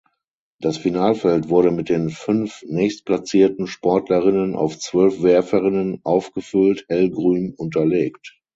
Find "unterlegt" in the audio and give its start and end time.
7.55-8.41